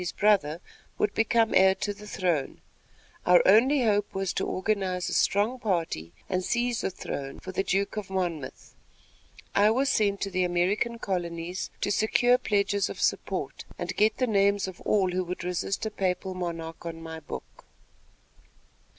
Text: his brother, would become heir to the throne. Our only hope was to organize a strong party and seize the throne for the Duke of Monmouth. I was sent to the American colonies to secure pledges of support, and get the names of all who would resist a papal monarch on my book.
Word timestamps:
his 0.01 0.11
brother, 0.11 0.61
would 0.97 1.13
become 1.13 1.53
heir 1.53 1.75
to 1.75 1.93
the 1.93 2.07
throne. 2.07 2.59
Our 3.23 3.39
only 3.45 3.83
hope 3.83 4.15
was 4.15 4.33
to 4.33 4.47
organize 4.47 5.09
a 5.09 5.13
strong 5.13 5.59
party 5.59 6.11
and 6.27 6.43
seize 6.43 6.81
the 6.81 6.89
throne 6.89 7.39
for 7.39 7.51
the 7.51 7.61
Duke 7.61 7.97
of 7.97 8.09
Monmouth. 8.09 8.73
I 9.53 9.69
was 9.69 9.89
sent 9.89 10.19
to 10.21 10.31
the 10.31 10.43
American 10.43 10.97
colonies 10.97 11.69
to 11.81 11.91
secure 11.91 12.39
pledges 12.39 12.89
of 12.89 12.99
support, 12.99 13.65
and 13.77 13.95
get 13.95 14.17
the 14.17 14.25
names 14.25 14.67
of 14.67 14.81
all 14.81 15.11
who 15.11 15.23
would 15.25 15.43
resist 15.43 15.85
a 15.85 15.91
papal 15.91 16.33
monarch 16.33 16.83
on 16.83 16.99
my 16.99 17.19
book. 17.19 17.65